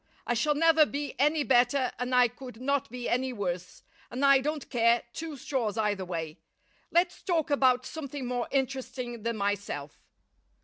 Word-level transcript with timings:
I 0.25 0.33
shall 0.33 0.55
never 0.55 0.87
be 0.87 1.13
any 1.19 1.43
better 1.43 1.91
and 1.99 2.15
I 2.15 2.27
could 2.27 2.59
not 2.59 2.89
be 2.89 3.07
any 3.07 3.31
worse, 3.31 3.83
and 4.09 4.25
I 4.25 4.39
don't 4.41 4.67
care 4.71 5.03
two 5.13 5.37
straws 5.37 5.77
either 5.77 6.05
way. 6.05 6.39
Let's 6.89 7.21
talk 7.21 7.51
about 7.51 7.85
something 7.85 8.25
more 8.25 8.47
interesting 8.51 9.21
than 9.21 9.37
myself. 9.37 10.01